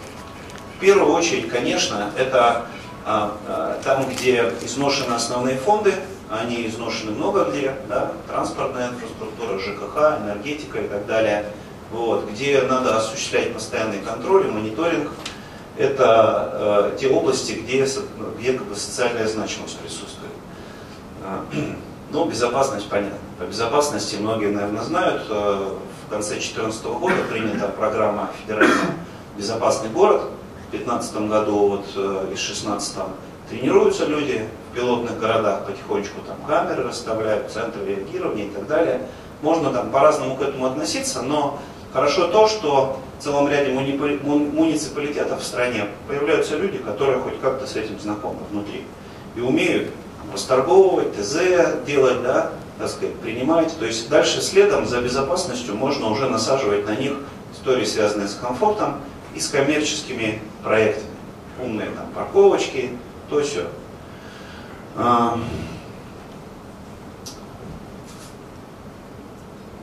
В 0.77 0.79
первую 0.79 1.13
очередь, 1.13 1.49
конечно, 1.49 2.11
это 2.17 2.65
а, 3.05 3.37
а, 3.47 3.79
там, 3.83 4.09
где 4.09 4.51
изношены 4.61 5.13
основные 5.13 5.57
фонды, 5.57 5.93
они 6.29 6.67
изношены 6.67 7.11
много 7.11 7.45
где, 7.51 7.75
да, 7.87 8.11
транспортная 8.27 8.89
инфраструктура, 8.89 9.59
ЖКХ, 9.59 10.21
энергетика 10.23 10.79
и 10.79 10.87
так 10.87 11.05
далее, 11.05 11.45
вот, 11.91 12.29
где 12.29 12.61
надо 12.63 12.97
осуществлять 12.97 13.53
постоянный 13.53 13.99
контроль 13.99 14.47
и 14.47 14.49
мониторинг, 14.49 15.11
это 15.77 16.91
э, 16.93 16.97
те 16.99 17.09
области, 17.09 17.53
где, 17.53 17.87
где 18.37 18.53
как 18.53 18.67
бы, 18.67 18.75
социальная 18.75 19.27
значимость 19.27 19.77
присутствует. 19.79 20.31
Ну, 22.11 22.23
безопасность 22.25 22.87
понятно. 22.87 23.17
По 23.39 23.43
безопасности 23.43 24.15
многие, 24.15 24.51
наверное, 24.51 24.83
знают. 24.83 25.23
Э, 25.27 25.75
в 26.05 26.09
конце 26.09 26.35
2014 26.35 26.85
года 26.85 27.15
принята 27.29 27.67
программа 27.69 28.29
федеральная 28.41 28.95
«Безопасный 29.37 29.89
город». 29.89 30.21
В 30.67 30.71
2015 30.71 31.15
году 31.27 31.67
вот, 31.67 31.85
э, 31.95 32.21
и 32.25 32.35
2016 32.35 32.97
тренируются 33.49 34.05
люди 34.05 34.47
в 34.71 34.75
пилотных 34.75 35.19
городах, 35.19 35.65
потихонечку 35.65 36.21
там 36.21 36.37
камеры 36.47 36.83
расставляют, 36.83 37.51
центры 37.51 37.83
реагирования 37.85 38.45
и 38.45 38.49
так 38.49 38.67
далее. 38.67 39.01
Можно 39.41 39.71
там 39.71 39.89
по-разному 39.89 40.37
к 40.37 40.41
этому 40.41 40.67
относиться, 40.67 41.21
но 41.21 41.59
хорошо 41.95 42.27
то, 42.27 42.49
что 42.49 42.99
в 43.17 43.23
целом 43.23 43.47
ряде 43.47 43.71
муниципалитетов 43.71 45.39
в 45.41 45.45
стране 45.45 45.85
появляются 46.09 46.57
люди, 46.57 46.77
которые 46.77 47.19
хоть 47.19 47.39
как-то 47.39 47.65
с 47.65 47.77
этим 47.77 47.97
знакомы 48.01 48.39
внутри 48.51 48.83
и 49.37 49.39
умеют 49.39 49.91
расторговывать, 50.33 51.15
ТЗ 51.15 51.37
делать, 51.85 52.21
да, 52.21 52.51
так 52.77 52.89
сказать, 52.89 53.15
принимать. 53.15 53.73
То 53.79 53.85
есть 53.85 54.09
дальше 54.09 54.41
следом 54.41 54.85
за 54.85 54.99
безопасностью 54.99 55.75
можно 55.75 56.07
уже 56.07 56.29
насаживать 56.29 56.85
на 56.85 56.95
них 56.95 57.13
истории, 57.53 57.85
связанные 57.85 58.27
с 58.27 58.33
комфортом 58.33 58.95
и 59.33 59.39
с 59.39 59.47
коммерческими 59.47 60.41
проектами. 60.63 61.07
Умные 61.63 61.91
там 61.91 62.07
парковочки, 62.13 62.89
то 63.29 63.41
все. 63.41 63.67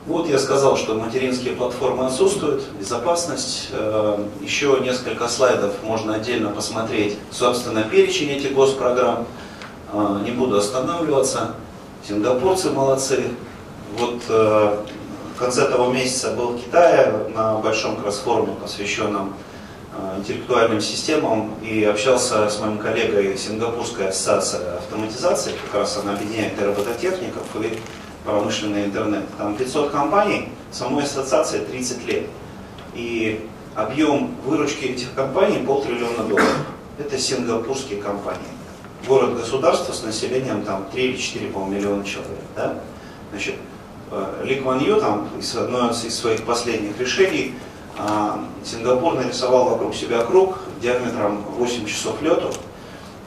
Вот 0.04 0.28
я 0.28 0.36
сказал, 0.40 0.76
что 0.76 0.94
материнские 0.94 1.54
платформы 1.54 2.06
отсутствуют, 2.06 2.64
безопасность. 2.76 3.68
Э, 3.70 4.18
еще 4.40 4.80
несколько 4.80 5.28
слайдов 5.28 5.74
можно 5.84 6.16
отдельно 6.16 6.50
посмотреть, 6.50 7.16
собственно, 7.30 7.84
перечень 7.84 8.30
этих 8.30 8.52
госпрограмм. 8.52 9.26
Э, 9.92 10.18
не 10.24 10.32
буду 10.32 10.56
останавливаться. 10.56 11.54
Сингапурцы 12.06 12.70
молодцы. 12.70 13.28
Вот 13.96 14.22
э, 14.28 14.76
в 15.36 15.38
конце 15.38 15.68
того 15.68 15.92
месяца 15.92 16.32
был 16.32 16.48
в 16.48 16.64
Китае 16.64 17.14
на 17.32 17.58
большом 17.58 17.96
кросс-форуме, 17.96 18.54
посвященном 18.60 19.34
интеллектуальным 20.16 20.80
системам, 20.80 21.54
и 21.62 21.84
общался 21.84 22.48
с 22.48 22.58
моим 22.58 22.78
коллегой 22.78 23.36
Сингапурская 23.36 24.08
ассоциация 24.08 24.78
автоматизации, 24.78 25.52
как 25.66 25.82
раз 25.82 25.98
она 25.98 26.14
объединяет 26.14 26.60
и 26.60 26.64
робототехников, 26.64 27.42
и 27.60 27.78
промышленный 28.24 28.84
интернет. 28.86 29.24
Там 29.38 29.56
500 29.56 29.90
компаний, 29.90 30.48
самой 30.70 31.04
ассоциации 31.04 31.58
30 31.58 32.06
лет. 32.06 32.26
И 32.94 33.48
объем 33.74 34.34
выручки 34.44 34.86
этих 34.86 35.14
компаний 35.14 35.64
полтриллиона 35.66 36.24
долларов. 36.24 36.66
Это 36.98 37.18
сингапурские 37.18 38.00
компании. 38.00 38.40
Город-государство 39.06 39.92
с 39.92 40.02
населением 40.02 40.62
там 40.62 40.86
3 40.92 41.02
или 41.02 41.16
4 41.16 41.48
по 41.48 41.64
миллиона 41.64 42.04
человек. 42.04 42.38
Да? 42.54 42.78
Значит, 43.30 43.56
э, 44.10 44.44
Ли 44.44 44.56
Кван 44.56 44.78
Ю 44.80 45.00
там 45.00 45.28
из 45.38 45.56
одной 45.56 45.90
из 45.90 46.14
своих 46.14 46.44
последних 46.44 46.98
решений 47.00 47.54
а, 47.98 48.42
Сингапур 48.64 49.14
нарисовал 49.14 49.70
вокруг 49.70 49.94
себя 49.94 50.24
круг 50.24 50.58
диаметром 50.80 51.42
8 51.58 51.86
часов 51.86 52.22
лету, 52.22 52.50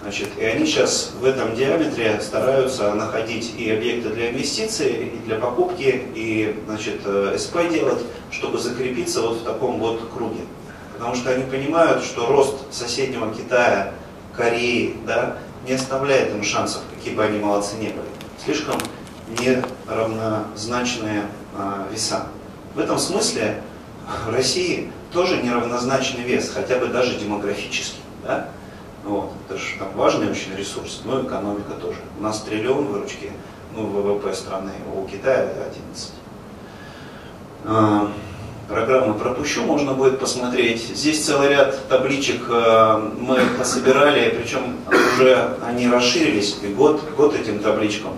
Значит, 0.05 0.29
и 0.37 0.45
они 0.45 0.67
сейчас 0.67 1.13
в 1.19 1.25
этом 1.25 1.55
диаметре 1.55 2.21
стараются 2.21 2.93
находить 2.93 3.55
и 3.57 3.71
объекты 3.71 4.09
для 4.09 4.29
инвестиций, 4.29 5.07
и 5.07 5.17
для 5.25 5.39
покупки, 5.39 5.99
и 6.13 6.61
значит, 6.67 7.01
э, 7.05 7.35
СП 7.39 7.67
делать, 7.71 8.03
чтобы 8.29 8.59
закрепиться 8.59 9.23
вот 9.23 9.37
в 9.37 9.43
таком 9.43 9.79
вот 9.79 10.07
круге. 10.15 10.41
Потому 10.93 11.15
что 11.15 11.31
они 11.31 11.43
понимают, 11.45 12.03
что 12.03 12.27
рост 12.27 12.71
соседнего 12.71 13.33
Китая, 13.33 13.93
Кореи, 14.37 14.95
да, 15.07 15.37
не 15.67 15.73
оставляет 15.73 16.35
им 16.35 16.43
шансов, 16.43 16.83
какие 16.95 17.15
бы 17.15 17.23
они 17.23 17.39
молодцы 17.39 17.75
не 17.77 17.87
были. 17.87 18.05
Слишком 18.45 18.75
неравнозначные 19.39 21.23
а, 21.57 21.87
веса. 21.91 22.27
В 22.75 22.79
этом 22.79 22.99
смысле 22.99 23.59
в 24.27 24.31
России 24.31 24.91
тоже 25.11 25.41
неравнозначный 25.41 26.21
вес, 26.21 26.51
хотя 26.53 26.77
бы 26.77 26.85
даже 26.89 27.17
демографический. 27.17 28.03
Да? 28.23 28.49
Вот. 29.05 29.31
Это 29.47 29.59
же 29.59 29.77
там 29.77 29.89
важный 29.95 30.31
очень 30.31 30.55
ресурс, 30.55 31.01
но 31.05 31.21
экономика 31.21 31.73
тоже. 31.79 31.99
У 32.19 32.23
нас 32.23 32.41
триллион 32.41 32.87
выручки, 32.87 33.31
ну, 33.75 33.85
ВВП 33.85 34.33
страны, 34.33 34.71
а 34.87 34.99
у 34.99 35.05
Китая 35.05 35.43
11. 35.43 36.11
А, 37.65 38.11
программу 38.67 39.13
пропущу, 39.13 39.61
можно 39.61 39.93
будет 39.93 40.19
посмотреть. 40.19 40.81
Здесь 40.81 41.23
целый 41.23 41.49
ряд 41.49 41.87
табличек 41.87 42.41
а, 42.49 42.97
мы 43.19 43.39
пособирали, 43.59 44.29
причем 44.29 44.77
уже 45.15 45.55
они 45.63 45.87
расширились, 45.87 46.57
и 46.63 46.67
год, 46.67 46.99
год 47.15 47.35
этим 47.35 47.59
табличкам. 47.59 48.13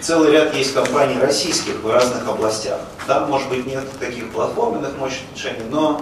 Целый 0.00 0.32
ряд 0.32 0.54
есть 0.54 0.72
компаний 0.72 1.18
российских 1.20 1.82
в 1.82 1.90
разных 1.90 2.26
областях. 2.26 2.80
Там, 3.06 3.28
может 3.28 3.50
быть, 3.50 3.66
нет 3.66 3.84
таких 4.00 4.30
платформенных 4.30 4.96
мощных 4.96 5.34
решений, 5.34 5.66
но 5.70 6.00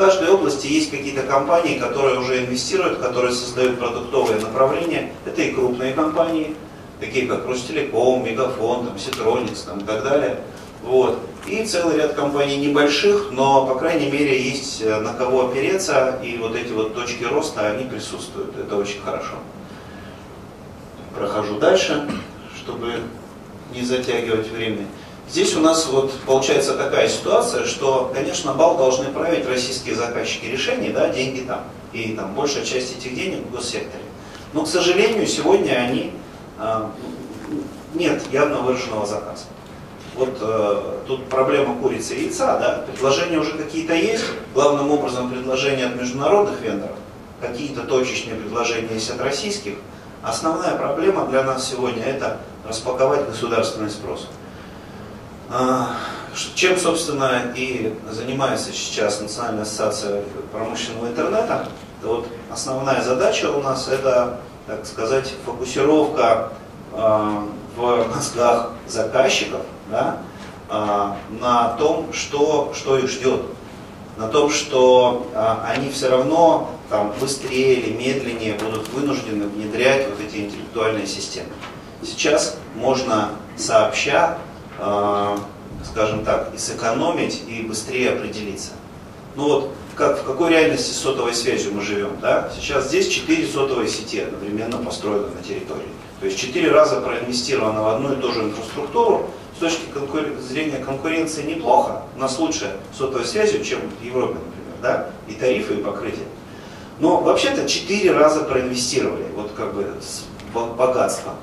каждой 0.00 0.30
области 0.30 0.66
есть 0.66 0.90
какие-то 0.90 1.22
компании, 1.24 1.78
которые 1.78 2.18
уже 2.18 2.38
инвестируют, 2.38 3.00
которые 3.00 3.32
создают 3.32 3.78
продуктовые 3.78 4.40
направления. 4.40 5.12
Это 5.26 5.42
и 5.42 5.52
крупные 5.52 5.92
компании, 5.92 6.56
такие 7.00 7.26
как 7.26 7.46
Ростелеком, 7.46 8.24
Мегафон, 8.24 8.86
там, 8.86 8.98
Ситроникс 8.98 9.60
там, 9.60 9.80
и 9.80 9.84
так 9.84 10.02
далее. 10.02 10.40
Вот. 10.82 11.18
И 11.46 11.64
целый 11.66 11.98
ряд 11.98 12.14
компаний 12.14 12.56
небольших, 12.56 13.28
но, 13.32 13.66
по 13.66 13.74
крайней 13.74 14.10
мере, 14.10 14.42
есть 14.42 14.80
э, 14.80 15.00
на 15.00 15.12
кого 15.12 15.48
опереться, 15.48 16.18
и 16.24 16.38
вот 16.38 16.56
эти 16.56 16.72
вот 16.72 16.94
точки 16.94 17.24
роста, 17.24 17.68
они 17.68 17.84
присутствуют. 17.84 18.56
Это 18.56 18.76
очень 18.76 19.02
хорошо. 19.02 19.34
Прохожу 21.14 21.58
дальше, 21.58 22.08
чтобы 22.56 22.94
не 23.74 23.82
затягивать 23.82 24.50
время. 24.50 24.86
Здесь 25.30 25.54
у 25.54 25.60
нас 25.60 25.86
вот 25.86 26.12
получается 26.26 26.74
такая 26.74 27.08
ситуация, 27.08 27.64
что, 27.64 28.10
конечно, 28.12 28.52
бал 28.52 28.76
должны 28.76 29.12
править 29.12 29.46
российские 29.46 29.94
заказчики 29.94 30.46
решений, 30.46 30.88
да, 30.90 31.08
деньги 31.08 31.42
там. 31.46 31.60
И 31.92 32.14
там 32.14 32.34
большая 32.34 32.64
часть 32.64 32.98
этих 32.98 33.14
денег 33.14 33.46
в 33.46 33.52
госсекторе. 33.52 34.02
Но, 34.52 34.64
к 34.64 34.68
сожалению, 34.68 35.28
сегодня 35.28 35.74
они 35.74 36.12
э, 36.58 36.86
нет 37.94 38.22
явно 38.32 38.58
выраженного 38.58 39.06
заказа. 39.06 39.44
Вот 40.16 40.36
э, 40.40 40.98
тут 41.06 41.28
проблема 41.28 41.76
курицы 41.76 42.16
и 42.16 42.24
яйца, 42.24 42.58
да, 42.58 42.84
предложения 42.90 43.38
уже 43.38 43.52
какие-то 43.52 43.94
есть, 43.94 44.24
главным 44.52 44.90
образом 44.90 45.30
предложения 45.30 45.86
от 45.86 45.94
международных 45.94 46.60
вендоров, 46.60 46.96
какие-то 47.40 47.82
точечные 47.82 48.34
предложения 48.34 48.94
есть 48.94 49.10
от 49.10 49.20
российских. 49.20 49.74
Основная 50.24 50.74
проблема 50.74 51.26
для 51.26 51.44
нас 51.44 51.68
сегодня 51.70 52.02
это 52.02 52.38
распаковать 52.66 53.26
государственный 53.28 53.90
спрос. 53.90 54.26
Э, 55.50 55.86
чем, 56.54 56.78
собственно, 56.78 57.52
и 57.56 57.92
занимается 58.08 58.72
сейчас 58.72 59.20
Национальная 59.20 59.62
ассоциация 59.62 60.22
промышленного 60.52 61.08
интернета. 61.08 61.68
Вот 62.02 62.28
основная 62.50 63.02
задача 63.02 63.50
у 63.50 63.60
нас 63.60 63.88
это, 63.88 64.38
так 64.66 64.86
сказать, 64.86 65.34
фокусировка 65.44 66.52
э, 66.92 67.40
в 67.76 68.06
мозгах 68.14 68.72
заказчиков 68.86 69.62
да, 69.90 70.18
э, 70.68 71.12
на 71.40 71.68
том, 71.78 72.12
что, 72.12 72.72
что 72.72 72.96
их 72.98 73.08
ждет. 73.10 73.42
На 74.16 74.28
том, 74.28 74.50
что 74.50 75.28
они 75.64 75.88
все 75.88 76.10
равно 76.10 76.72
там, 76.90 77.14
быстрее 77.18 77.76
или 77.76 77.96
медленнее 77.96 78.52
будут 78.52 78.86
вынуждены 78.90 79.46
внедрять 79.46 80.08
вот 80.10 80.20
эти 80.20 80.42
интеллектуальные 80.42 81.06
системы. 81.06 81.48
Сейчас 82.02 82.58
можно 82.74 83.30
сообща 83.56 84.36
скажем 85.84 86.24
так, 86.24 86.52
и 86.54 86.58
сэкономить, 86.58 87.42
и 87.48 87.62
быстрее 87.62 88.10
определиться. 88.10 88.72
Ну 89.36 89.44
вот, 89.44 89.70
как, 89.94 90.20
в 90.20 90.24
какой 90.24 90.50
реальности 90.50 90.92
сотовой 90.92 91.34
связью 91.34 91.72
мы 91.74 91.82
живем, 91.82 92.18
да? 92.20 92.50
Сейчас 92.54 92.88
здесь 92.88 93.08
4 93.08 93.46
сотовые 93.46 93.88
сети 93.88 94.20
одновременно 94.20 94.78
построены 94.78 95.28
на 95.28 95.42
территории. 95.42 95.88
То 96.20 96.26
есть 96.26 96.38
4 96.38 96.70
раза 96.70 97.00
проинвестировано 97.00 97.82
в 97.82 97.88
одну 97.88 98.12
и 98.12 98.16
ту 98.16 98.32
же 98.32 98.42
инфраструктуру. 98.42 99.30
С 99.56 99.60
точки 99.60 99.82
зрения 100.40 100.78
конкуренции 100.78 101.42
неплохо. 101.42 102.02
У 102.16 102.18
нас 102.18 102.38
лучше 102.38 102.76
сотовой 102.96 103.26
связью, 103.26 103.62
чем 103.62 103.80
в 104.00 104.04
Европе, 104.04 104.34
например, 104.34 104.74
да? 104.82 105.10
И 105.28 105.34
тарифы, 105.34 105.74
и 105.74 105.82
покрытие. 105.82 106.26
Но 106.98 107.20
вообще-то 107.20 107.68
4 107.68 108.12
раза 108.12 108.40
проинвестировали, 108.40 109.26
вот 109.34 109.52
как 109.56 109.74
бы 109.74 109.86
с 110.00 110.24
богатством. 110.52 111.34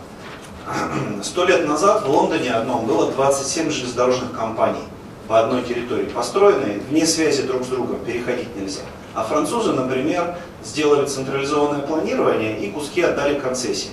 Сто 1.24 1.46
лет 1.46 1.68
назад 1.68 2.06
в 2.06 2.10
Лондоне 2.10 2.52
одном 2.52 2.86
было 2.86 3.12
27 3.12 3.70
железнодорожных 3.70 4.32
компаний 4.34 4.84
по 5.28 5.40
одной 5.40 5.64
территории 5.64 6.06
построенные, 6.06 6.80
вне 6.90 7.06
связи 7.06 7.44
друг 7.44 7.64
с 7.64 7.68
другом, 7.68 8.00
переходить 8.06 8.56
нельзя. 8.56 8.82
А 9.14 9.24
французы, 9.24 9.74
например, 9.74 10.38
сделали 10.64 11.06
централизованное 11.06 11.82
планирование 11.82 12.60
и 12.60 12.72
куски 12.72 13.02
отдали 13.02 13.40
концессии. 13.40 13.90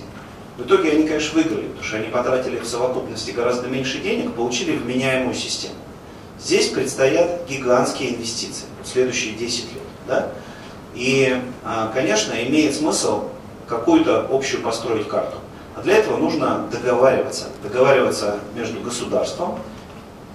В 0.57 0.63
итоге 0.63 0.91
они, 0.91 1.07
конечно, 1.07 1.35
выиграли, 1.35 1.67
потому 1.67 1.83
что 1.83 1.97
они 1.97 2.07
потратили 2.07 2.59
в 2.59 2.65
совокупности 2.65 3.31
гораздо 3.31 3.67
меньше 3.67 3.99
денег, 3.99 4.33
получили 4.33 4.77
вменяемую 4.77 5.35
систему. 5.35 5.75
Здесь 6.39 6.69
предстоят 6.69 7.45
гигантские 7.49 8.15
инвестиции 8.15 8.65
в 8.83 8.87
следующие 8.87 9.33
10 9.33 9.73
лет. 9.73 9.83
Да? 10.07 10.31
И, 10.93 11.41
а, 11.63 11.91
конечно, 11.93 12.33
имеет 12.33 12.75
смысл 12.75 13.25
какую-то 13.67 14.27
общую 14.31 14.61
построить 14.61 15.07
карту. 15.07 15.37
А 15.75 15.81
для 15.81 15.97
этого 15.97 16.17
нужно 16.17 16.67
договариваться. 16.71 17.47
Договариваться 17.63 18.39
между 18.55 18.79
государством, 18.79 19.59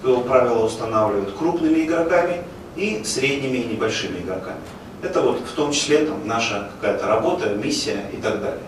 правила 0.01 0.65
устанавливают 0.65 1.35
крупными 1.37 1.81
игроками 1.81 2.43
и 2.75 3.03
средними 3.03 3.57
и 3.57 3.65
небольшими 3.65 4.19
игроками. 4.19 4.59
Это 5.01 5.21
вот 5.21 5.39
в 5.39 5.51
том 5.53 5.71
числе 5.71 6.05
там, 6.05 6.27
наша 6.27 6.69
какая-то 6.79 7.07
работа, 7.07 7.49
миссия 7.49 8.05
и 8.13 8.17
так 8.17 8.41
далее. 8.41 8.61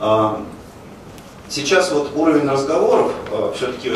А, 0.00 0.40
сейчас 1.48 1.90
вот 1.90 2.12
уровень 2.14 2.48
разговоров, 2.48 3.12
а, 3.32 3.52
все-таки 3.56 3.92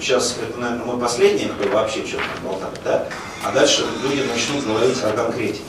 сейчас 0.00 0.36
это, 0.42 0.58
наверное, 0.58 0.84
мой 0.84 0.98
последний, 0.98 1.46
кто 1.46 1.68
вообще 1.70 2.06
что-то 2.06 2.24
болтает, 2.44 2.80
да? 2.84 3.06
а 3.44 3.52
дальше 3.52 3.84
люди 4.02 4.22
начнут 4.28 4.66
говорить 4.66 5.02
о 5.02 5.10
конкретике. 5.10 5.64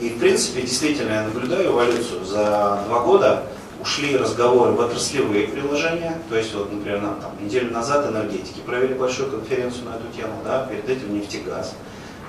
И 0.00 0.10
в 0.10 0.18
принципе, 0.18 0.62
действительно, 0.62 1.12
я 1.12 1.22
наблюдаю 1.24 1.72
эволюцию. 1.72 2.24
За 2.24 2.82
два 2.86 3.00
года 3.00 3.42
ушли 3.80 4.16
разговоры 4.16 4.72
в 4.72 4.80
отраслевые 4.80 5.48
приложения, 5.48 6.18
то 6.28 6.36
есть 6.36 6.54
вот, 6.54 6.72
например, 6.72 7.00
нам, 7.00 7.20
там, 7.20 7.32
неделю 7.40 7.72
назад 7.72 8.10
энергетики 8.10 8.60
провели 8.60 8.94
большую 8.94 9.30
конференцию 9.30 9.86
на 9.86 9.96
эту 9.96 10.08
тему, 10.16 10.34
да, 10.44 10.66
перед 10.66 10.88
этим 10.88 11.14
нефтегаз, 11.14 11.74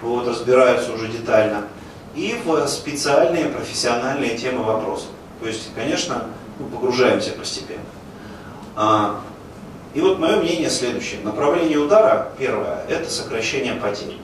вот, 0.02 0.28
разбираются 0.28 0.94
уже 0.94 1.08
детально, 1.08 1.64
и 2.16 2.40
в 2.44 2.68
специальные 2.68 3.46
профессиональные 3.46 4.38
темы 4.38 4.64
вопросов. 4.64 5.10
То 5.42 5.48
есть, 5.48 5.74
конечно, 5.74 6.26
мы 6.60 6.68
погружаемся 6.68 7.32
постепенно. 7.32 7.84
А, 8.76 9.22
и 9.94 10.02
вот 10.02 10.20
мое 10.20 10.38
мнение 10.38 10.70
следующее. 10.70 11.22
Направление 11.24 11.78
удара, 11.78 12.32
первое, 12.38 12.84
это 12.88 13.10
сокращение 13.10 13.74
потерь. 13.74 14.18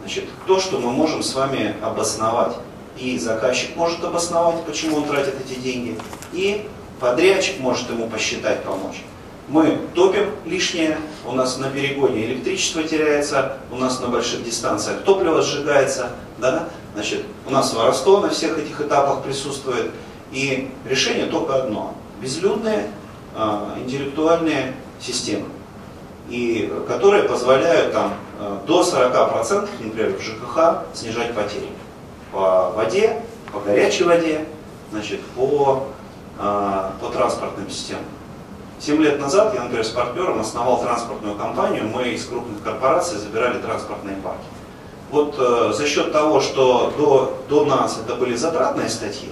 Значит, 0.00 0.24
то, 0.46 0.60
что 0.60 0.78
мы 0.78 0.90
можем 0.90 1.22
с 1.22 1.34
вами 1.34 1.74
обосновать 1.82 2.56
и 3.00 3.18
заказчик 3.18 3.76
может 3.76 4.02
обосновать, 4.04 4.64
почему 4.64 4.98
он 4.98 5.04
тратит 5.04 5.34
эти 5.40 5.58
деньги, 5.58 5.98
и 6.32 6.68
подрядчик 7.00 7.60
может 7.60 7.88
ему 7.90 8.08
посчитать, 8.08 8.62
помочь. 8.64 9.02
Мы 9.48 9.78
топим 9.94 10.30
лишнее, 10.44 10.98
у 11.24 11.32
нас 11.32 11.56
на 11.56 11.70
перегоне 11.70 12.26
электричество 12.26 12.82
теряется, 12.82 13.56
у 13.70 13.76
нас 13.76 14.00
на 14.00 14.08
больших 14.08 14.44
дистанциях 14.44 15.02
топливо 15.04 15.40
сжигается, 15.42 16.10
да? 16.38 16.68
Значит, 16.94 17.24
у 17.46 17.50
нас 17.50 17.72
воровство 17.72 18.20
на 18.20 18.28
всех 18.28 18.58
этих 18.58 18.80
этапах 18.80 19.22
присутствует. 19.22 19.90
И 20.32 20.70
решение 20.86 21.24
только 21.26 21.54
одно. 21.54 21.94
Безлюдные 22.20 22.90
э, 23.34 23.76
интеллектуальные 23.82 24.74
системы, 25.00 25.46
и, 26.28 26.70
которые 26.86 27.22
позволяют 27.22 27.94
там, 27.94 28.12
э, 28.38 28.58
до 28.66 28.82
40%, 28.82 29.68
например, 29.80 30.18
в 30.18 30.22
ЖКХ 30.22 30.84
снижать 30.92 31.34
потери 31.34 31.68
по 32.32 32.70
воде, 32.70 33.20
по 33.52 33.60
горячей 33.60 34.04
воде, 34.04 34.44
значит, 34.90 35.20
по, 35.36 35.86
э, 36.38 36.90
по 37.00 37.08
транспортным 37.08 37.68
системам. 37.70 38.04
Семь 38.80 39.02
лет 39.02 39.20
назад 39.20 39.54
я, 39.54 39.62
например, 39.62 39.84
с 39.84 39.90
партнером 39.90 40.40
основал 40.40 40.80
транспортную 40.80 41.34
компанию, 41.36 41.88
мы 41.88 42.08
из 42.10 42.24
крупных 42.26 42.62
корпораций 42.62 43.18
забирали 43.18 43.58
транспортные 43.58 44.16
парки. 44.16 44.44
Вот 45.10 45.34
э, 45.38 45.72
за 45.72 45.86
счет 45.86 46.12
того, 46.12 46.40
что 46.40 46.92
до, 46.96 47.38
до 47.48 47.64
нас 47.64 47.98
это 48.04 48.14
были 48.14 48.36
затратные 48.36 48.88
статьи, 48.88 49.30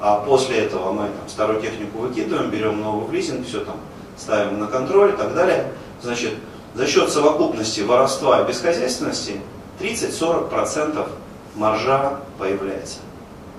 а 0.00 0.16
после 0.20 0.60
этого 0.60 0.92
мы 0.92 1.04
там, 1.04 1.28
старую 1.28 1.60
технику 1.60 1.98
выкидываем, 1.98 2.50
берем 2.50 2.80
новый 2.80 3.06
в 3.06 3.12
лизинг, 3.12 3.46
все 3.46 3.60
там 3.60 3.76
ставим 4.16 4.58
на 4.58 4.66
контроль 4.66 5.10
и 5.10 5.16
так 5.16 5.34
далее, 5.34 5.72
значит, 6.02 6.34
за 6.74 6.86
счет 6.86 7.10
совокупности 7.10 7.80
воровства 7.82 8.40
и 8.40 8.48
бесхозяйственности 8.48 9.40
30-40% 9.78 11.06
маржа 11.54 12.20
появляется. 12.38 12.98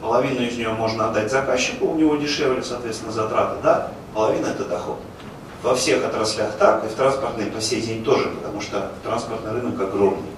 Половину 0.02 0.42
из 0.42 0.58
нее 0.58 0.70
можно 0.70 1.10
отдать 1.10 1.32
заказчику, 1.32 1.88
у 1.88 1.96
него 1.96 2.16
дешевле, 2.16 2.64
соответственно, 2.64 3.12
затраты, 3.12 3.58
да, 3.62 3.92
половина 4.14 4.48
это 4.48 4.66
доход. 4.66 4.98
Во 5.62 5.76
всех 5.76 6.04
отраслях 6.04 6.56
так, 6.58 6.84
и 6.84 6.88
в 6.88 6.94
транспортной 6.94 7.46
по 7.46 7.62
сей 7.62 7.82
день 7.82 8.04
тоже, 8.04 8.30
потому 8.30 8.62
что 8.62 8.92
транспортный 9.04 9.52
рынок 9.52 9.80
огромный. 9.80 10.32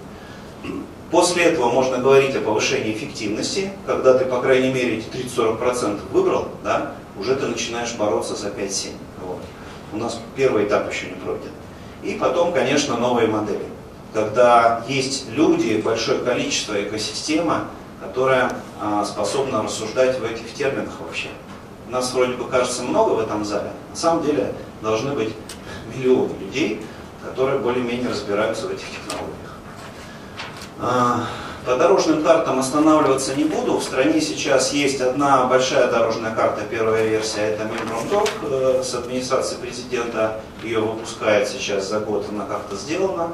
После 1.11 1.43
этого 1.43 1.69
можно 1.71 1.99
говорить 1.99 2.35
о 2.35 2.41
повышении 2.41 2.91
эффективности, 2.91 3.71
когда 3.85 4.17
ты, 4.17 4.25
по 4.25 4.41
крайней 4.41 4.73
мере, 4.73 4.97
эти 4.97 5.07
30-40% 5.07 6.11
выбрал, 6.11 6.47
да, 6.63 6.93
уже 7.17 7.35
ты 7.35 7.45
начинаешь 7.45 7.93
бороться 7.93 8.35
за 8.35 8.49
5-7. 8.49 8.89
Вот. 9.25 9.39
У 9.93 9.97
нас 9.97 10.19
первый 10.35 10.65
этап 10.65 10.91
еще 10.91 11.05
не 11.05 11.13
пройден. 11.13 11.51
И 12.01 12.15
потом, 12.15 12.51
конечно, 12.51 12.97
новые 12.97 13.27
модели 13.27 13.65
когда 14.13 14.83
есть 14.87 15.29
люди, 15.29 15.81
большое 15.83 16.19
количество, 16.19 16.81
экосистема, 16.81 17.65
которая 18.01 18.51
а, 18.79 19.03
способна 19.05 19.63
рассуждать 19.63 20.19
в 20.19 20.23
этих 20.23 20.53
терминах 20.53 20.93
вообще. 20.99 21.29
У 21.87 21.91
нас 21.91 22.13
вроде 22.13 22.33
бы 22.33 22.47
кажется 22.47 22.83
много 22.83 23.11
в 23.11 23.19
этом 23.19 23.43
зале, 23.43 23.71
на 23.89 23.95
самом 23.95 24.23
деле 24.23 24.53
должны 24.81 25.13
быть 25.13 25.33
миллионы 25.95 26.29
людей, 26.39 26.81
которые 27.23 27.59
более-менее 27.59 28.09
разбираются 28.09 28.67
в 28.67 28.71
этих 28.71 28.85
технологиях. 28.89 29.33
А, 30.79 31.25
по 31.65 31.77
дорожным 31.77 32.23
картам 32.23 32.59
останавливаться 32.59 33.35
не 33.35 33.45
буду. 33.45 33.77
В 33.77 33.83
стране 33.83 34.19
сейчас 34.19 34.73
есть 34.73 34.99
одна 34.99 35.45
большая 35.45 35.89
дорожная 35.89 36.35
карта, 36.35 36.61
первая 36.69 37.07
версия, 37.07 37.41
это 37.41 37.63
Минпромторг 37.63 38.29
э, 38.43 38.81
с 38.83 38.93
администрации 38.93 39.55
президента. 39.55 40.41
Ее 40.61 40.81
выпускает 40.81 41.47
сейчас 41.47 41.87
за 41.87 42.01
год, 42.01 42.25
она 42.29 42.45
как-то 42.45 42.75
сделана. 42.75 43.33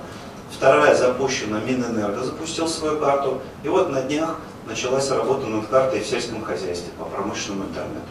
Вторая 0.52 0.96
запущена, 0.96 1.60
Минэнерго 1.60 2.24
запустил 2.24 2.68
свою 2.68 3.00
карту. 3.00 3.42
И 3.64 3.70
вот 3.70 3.90
на 3.92 4.02
днях 4.02 4.38
началась 4.68 5.10
работа 5.12 5.48
над 5.48 5.68
картой 5.68 6.00
в 6.02 6.08
сельском 6.08 6.44
хозяйстве 6.44 6.92
по 6.98 7.06
промышленному 7.06 7.70
интернету. 7.70 8.10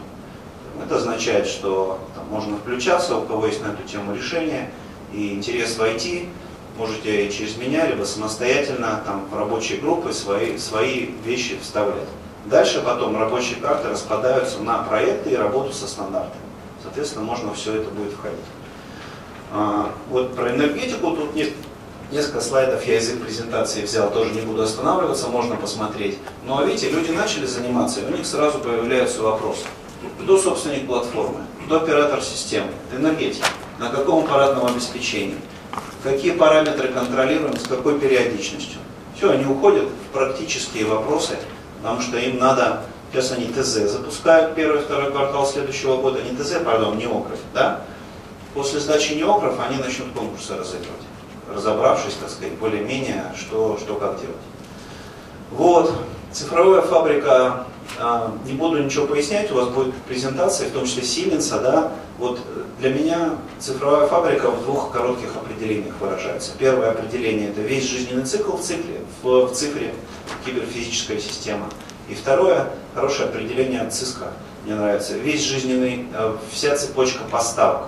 Это 0.83 0.95
означает, 0.95 1.45
что 1.47 1.99
там, 2.15 2.25
можно 2.29 2.57
включаться, 2.57 3.17
у 3.17 3.23
кого 3.23 3.47
есть 3.47 3.61
на 3.61 3.71
эту 3.73 3.83
тему 3.83 4.15
решение 4.15 4.71
и 5.13 5.33
интерес 5.33 5.77
войти, 5.77 6.29
можете 6.77 7.29
через 7.31 7.57
меня, 7.57 7.85
либо 7.85 8.05
самостоятельно 8.05 9.01
там, 9.05 9.27
в 9.29 9.37
рабочие 9.37 9.79
группы 9.79 10.13
свои, 10.13 10.57
свои 10.57 11.11
вещи 11.25 11.57
вставлять. 11.61 12.07
Дальше 12.45 12.81
потом 12.81 13.19
рабочие 13.19 13.57
карты 13.59 13.89
распадаются 13.89 14.59
на 14.59 14.83
проекты 14.83 15.31
и 15.31 15.35
работу 15.35 15.73
со 15.73 15.87
стандартами. 15.87 16.41
Соответственно, 16.81 17.25
можно 17.25 17.53
все 17.53 17.75
это 17.75 17.89
будет 17.89 18.13
входить. 18.13 18.39
А, 19.51 19.91
вот 20.09 20.35
про 20.35 20.51
энергетику 20.51 21.11
тут 21.11 21.35
нет 21.35 21.49
Несколько 22.11 22.41
слайдов 22.41 22.83
я 22.87 22.97
из 22.97 23.07
их 23.07 23.21
презентации 23.21 23.83
взял, 23.83 24.09
тоже 24.09 24.31
не 24.31 24.41
буду 24.41 24.63
останавливаться, 24.63 25.27
можно 25.27 25.55
посмотреть. 25.55 26.17
Но 26.43 26.63
видите, 26.63 26.89
люди 26.89 27.11
начали 27.11 27.45
заниматься, 27.45 27.99
и 27.99 28.05
у 28.05 28.09
них 28.09 28.25
сразу 28.25 28.57
появляются 28.57 29.21
вопросы. 29.21 29.65
Кто 30.19 30.39
собственник 30.39 30.87
платформы? 30.87 31.41
Кто 31.65 31.81
оператор 31.81 32.23
системы? 32.23 32.69
Энергетика. 32.91 33.45
На 33.77 33.89
каком 33.89 34.25
аппаратном 34.25 34.65
обеспечении? 34.65 35.37
Какие 36.01 36.31
параметры 36.31 36.87
контролируем, 36.87 37.55
с 37.59 37.67
какой 37.67 37.99
периодичностью? 37.99 38.79
Все, 39.15 39.29
они 39.29 39.45
уходят 39.45 39.85
в 39.85 40.11
практические 40.11 40.85
вопросы, 40.85 41.37
потому 41.77 42.01
что 42.01 42.17
им 42.17 42.39
надо, 42.39 42.85
сейчас 43.11 43.33
они 43.33 43.45
ТЗ 43.45 43.91
запускают 43.91 44.55
первый, 44.55 44.81
второй 44.81 45.11
квартал 45.11 45.45
следующего 45.45 45.97
года, 45.97 46.23
не 46.23 46.35
ТЗ, 46.35 46.55
пардон, 46.65 46.97
не 46.97 47.05
ОКРов, 47.05 47.39
да? 47.53 47.81
После 48.55 48.79
сдачи 48.79 49.13
не 49.13 49.21
ОКРов 49.21 49.59
они 49.59 49.77
начнут 49.77 50.11
конкурсы 50.13 50.57
разыгрывать 50.57 51.03
разобравшись, 51.53 52.15
так 52.15 52.29
сказать, 52.29 52.53
более-менее, 52.53 53.25
что, 53.35 53.77
что 53.79 53.95
как 53.95 54.19
делать. 54.19 54.35
Вот, 55.51 55.93
цифровая 56.31 56.81
фабрика, 56.81 57.65
а, 57.99 58.31
не 58.45 58.53
буду 58.53 58.81
ничего 58.83 59.07
пояснять, 59.07 59.51
у 59.51 59.55
вас 59.55 59.69
будет 59.69 59.93
презентация, 60.07 60.69
в 60.69 60.71
том 60.71 60.85
числе 60.85 61.03
Сименса, 61.03 61.59
да, 61.59 61.91
вот 62.17 62.39
для 62.79 62.93
меня 62.93 63.35
цифровая 63.59 64.07
фабрика 64.07 64.51
в 64.51 64.63
двух 64.63 64.91
коротких 64.91 65.35
определениях 65.35 65.95
выражается. 65.99 66.51
Первое 66.57 66.91
определение– 66.91 67.49
это 67.51 67.61
весь 67.61 67.89
жизненный 67.89 68.25
цикл 68.25 68.57
в 68.57 68.61
цикле, 68.61 69.01
в, 69.23 69.47
в 69.47 69.53
цифре, 69.53 69.93
киберфизическая 70.45 71.19
система. 71.19 71.65
И 72.07 72.15
второе, 72.15 72.69
хорошее 72.93 73.29
определение 73.29 73.89
ЦИСКа, 73.89 74.31
мне 74.65 74.75
нравится, 74.75 75.13
весь 75.17 75.43
жизненный, 75.43 76.07
э, 76.13 76.35
вся 76.51 76.75
цепочка 76.75 77.23
поставок 77.31 77.87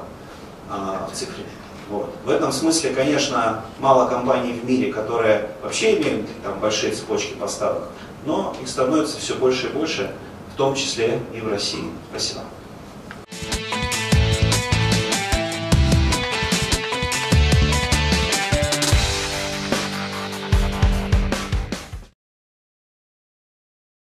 а, 0.70 1.10
в 1.12 1.16
цифре. 1.16 1.44
Вот. 1.92 2.10
В 2.24 2.30
этом 2.30 2.54
смысле, 2.54 2.92
конечно, 2.92 3.66
мало 3.80 4.08
компаний 4.08 4.54
в 4.54 4.64
мире, 4.64 4.94
которые 4.94 5.50
вообще 5.62 6.00
имеют 6.00 6.26
там, 6.42 6.58
большие 6.60 6.94
цепочки 6.94 7.34
поставок, 7.34 7.90
но 8.26 8.56
их 8.62 8.70
становится 8.70 9.20
все 9.20 9.36
больше 9.36 9.68
и 9.68 9.72
больше, 9.72 10.10
в 10.54 10.58
том 10.58 10.74
числе 10.74 11.20
и 11.34 11.42
в 11.42 11.50
России. 11.50 11.84
Спасибо. 12.10 12.42